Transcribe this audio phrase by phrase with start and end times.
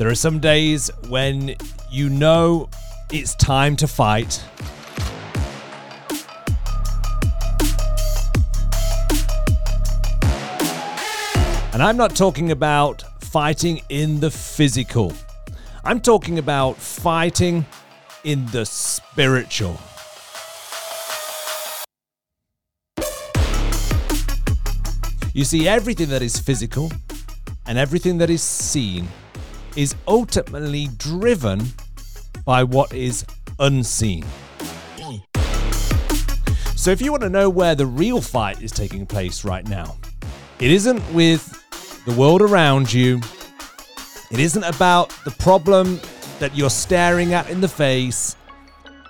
[0.00, 1.56] There are some days when
[1.90, 2.70] you know
[3.12, 4.42] it's time to fight.
[11.74, 15.12] And I'm not talking about fighting in the physical.
[15.84, 17.66] I'm talking about fighting
[18.24, 19.78] in the spiritual.
[25.34, 26.90] You see, everything that is physical
[27.66, 29.06] and everything that is seen
[29.76, 31.62] is ultimately driven
[32.44, 33.24] by what is
[33.58, 34.24] unseen.
[36.76, 39.98] So, if you want to know where the real fight is taking place right now,
[40.60, 41.62] it isn't with
[42.06, 43.20] the world around you,
[44.30, 46.00] it isn't about the problem
[46.38, 48.36] that you're staring at in the face,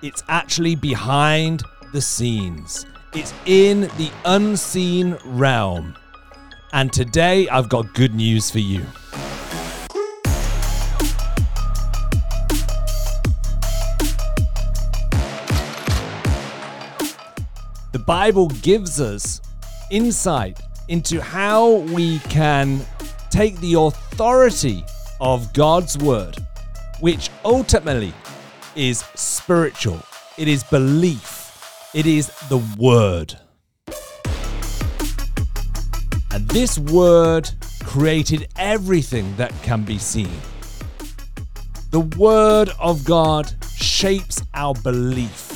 [0.02, 2.86] it's actually behind the scenes.
[3.14, 5.94] It's in the unseen realm.
[6.72, 8.84] And today I've got good news for you.
[18.06, 19.40] Bible gives us
[19.90, 22.80] insight into how we can
[23.30, 24.84] take the authority
[25.20, 26.36] of God's word,
[27.00, 28.12] which ultimately
[28.74, 30.00] is spiritual,
[30.38, 33.38] it is belief, it is the word.
[36.32, 37.50] And this word
[37.84, 40.30] created everything that can be seen.
[41.90, 45.49] The word of God shapes our belief.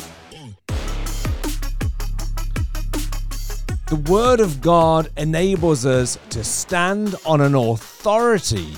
[3.95, 8.75] The word of God enables us to stand on an authority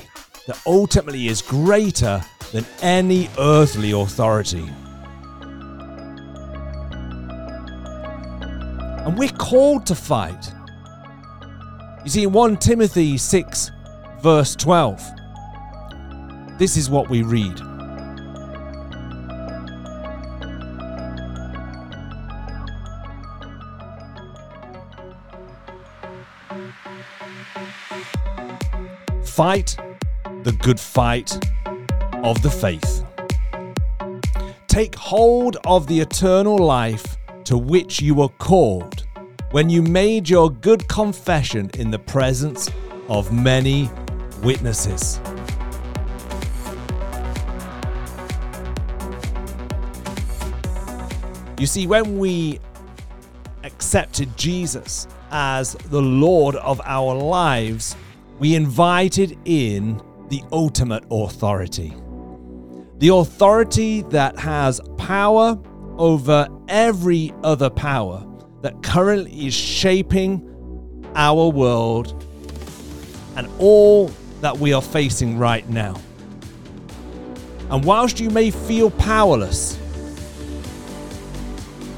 [0.47, 2.23] that ultimately is greater
[2.53, 4.69] than any earthly authority.
[9.07, 10.53] And we're called to fight.
[12.05, 13.71] You see, in 1 Timothy 6,
[14.21, 15.03] verse 12,
[16.59, 17.59] this is what we read.
[29.37, 29.77] Fight
[30.45, 31.31] the good fight
[32.25, 33.05] of the faith.
[34.67, 39.07] Take hold of the eternal life to which you were called
[39.51, 42.71] when you made your good confession in the presence
[43.11, 43.91] of many
[44.43, 45.21] witnesses.
[51.59, 52.59] You see, when we
[53.65, 57.95] accepted Jesus as the Lord of our lives,
[58.39, 61.95] we invited in the ultimate authority.
[62.99, 65.59] The authority that has power
[65.99, 68.27] over every other power
[68.63, 70.43] that currently is shaping
[71.15, 72.25] our world
[73.37, 74.11] and all
[74.41, 75.95] that we are facing right now.
[77.71, 79.79] And whilst you may feel powerless,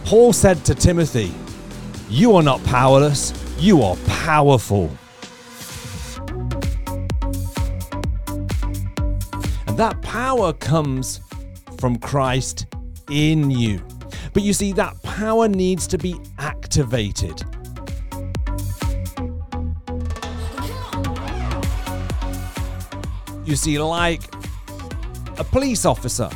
[0.04, 1.34] Paul said to Timothy,
[2.08, 4.90] You are not powerless, you are powerful.
[9.78, 11.20] That power comes
[11.78, 12.66] from Christ
[13.12, 13.80] in you.
[14.32, 17.44] But you see, that power needs to be activated.
[23.44, 24.22] You see, like
[25.38, 26.28] a police officer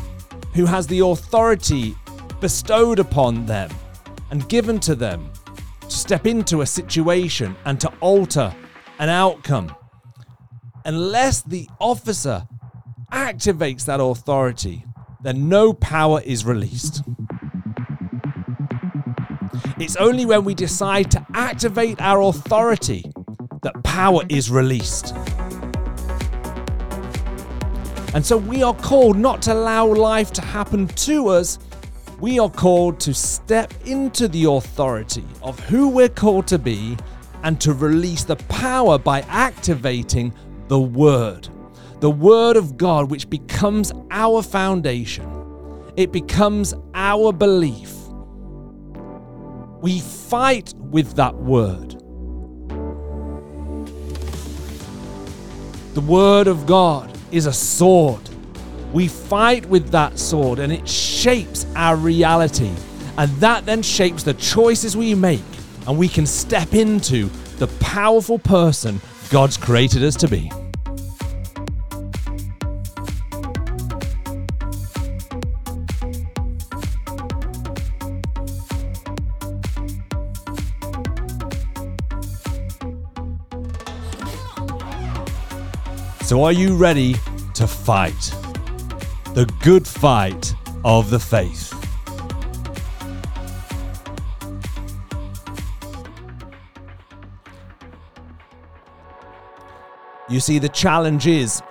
[0.54, 1.97] who has the authority
[2.41, 3.70] bestowed upon them
[4.30, 5.32] and given to them
[5.80, 8.54] to step into a situation and to alter
[9.00, 9.74] an outcome.
[10.84, 12.47] Unless the officer
[13.12, 14.84] activates that authority,
[15.22, 17.02] then no power is released.
[19.78, 23.04] It's only when we decide to activate our authority
[23.62, 25.14] that power is released.
[28.14, 31.58] And so we are called not to allow life to happen to us.
[32.20, 36.97] We are called to step into the authority of who we're called to be
[37.42, 40.32] and to release the power by activating
[40.68, 41.48] the Word.
[42.03, 45.25] The Word of God, which becomes our foundation,
[45.97, 47.95] it becomes our belief.
[49.81, 51.91] We fight with that Word.
[55.95, 58.28] The Word of God is a sword.
[58.93, 62.72] We fight with that sword and it shapes our reality.
[63.16, 65.41] And that then shapes the choices we make.
[65.87, 67.27] And we can step into
[67.59, 69.01] the powerful person
[69.31, 70.51] God's created us to be.
[86.24, 87.15] So, are you ready
[87.54, 88.33] to fight
[89.34, 90.54] the good fight
[90.84, 91.72] of the faith.
[100.28, 101.63] You see, the challenge is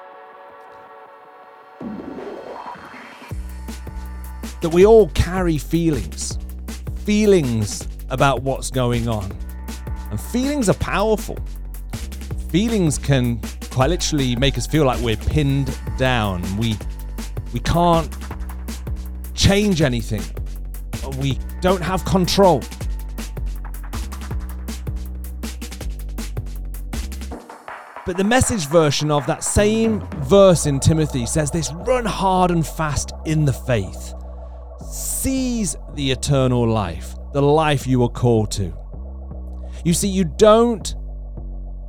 [4.62, 6.38] that we all carry feelings,
[7.06, 9.32] feelings about what's going on.
[10.10, 11.38] And feelings are powerful.
[12.50, 13.40] Feelings can
[13.72, 16.42] quite literally make us feel like we're pinned down.
[16.58, 16.78] We
[17.54, 18.14] we can't
[19.34, 20.22] change anything.
[21.20, 22.62] We don't have control.
[28.06, 32.66] But the message version of that same verse in Timothy says this run hard and
[32.66, 34.14] fast in the faith.
[34.92, 38.74] Seize the eternal life, the life you are called to.
[39.86, 40.96] You see, you don't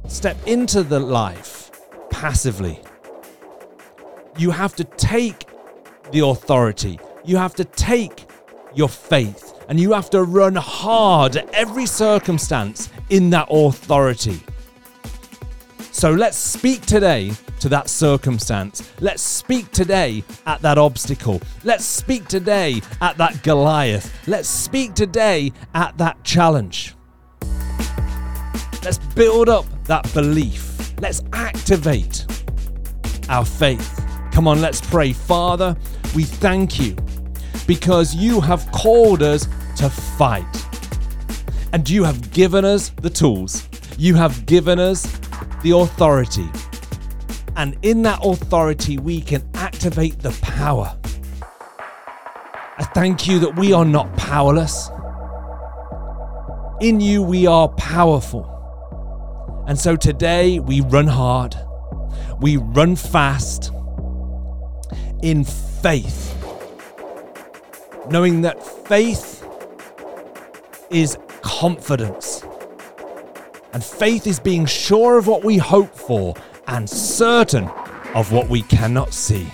[0.07, 1.62] step into the life
[2.23, 2.79] passively.
[4.39, 5.45] You have to take
[6.13, 8.27] the authority, you have to take
[8.77, 14.39] your faith, and you have to run hard at every circumstance in that authority.
[15.91, 18.89] So let's speak today to that circumstance.
[19.01, 21.43] Let's speak today at that obstacle.
[21.65, 24.29] Let's speak today at that Goliath.
[24.29, 26.95] Let's speak today at that challenge.
[28.85, 30.72] Let's build up that belief.
[31.03, 32.25] Let's activate
[33.29, 34.01] our faith.
[34.31, 35.13] Come on, let's pray.
[35.13, 35.77] Father,
[36.15, 36.95] we thank you
[37.67, 40.47] because you have called us to fight.
[41.73, 43.69] And you have given us the tools.
[43.99, 45.03] You have given us
[45.65, 46.49] the authority.
[47.57, 50.97] And in that authority, we can activate the power.
[52.79, 54.89] I thank you that we are not powerless.
[56.81, 58.62] In you, we are powerful.
[59.67, 61.57] And so today, we run hard,
[62.41, 63.71] we run fast
[65.23, 66.37] in faith,
[68.11, 69.47] knowing that faith
[70.91, 72.45] is confidence
[73.73, 76.35] and faith is being sure of what we hope for
[76.67, 77.69] and certain
[78.15, 79.49] of what we cannot see.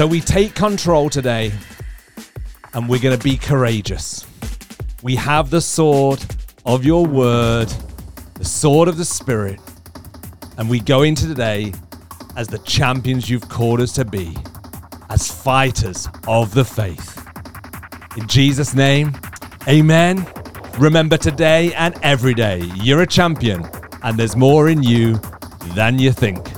[0.00, 1.52] So we take control today
[2.72, 4.24] and we're going to be courageous.
[5.02, 6.24] We have the sword
[6.64, 7.68] of your word,
[8.32, 9.60] the sword of the Spirit,
[10.56, 11.74] and we go into today
[12.34, 14.34] as the champions you've called us to be
[15.10, 17.22] as fighters of the faith.
[18.16, 19.14] In Jesus' name,
[19.68, 20.26] amen.
[20.78, 23.68] Remember today and every day, you're a champion,
[24.02, 25.20] and there's more in you
[25.74, 26.49] than you think.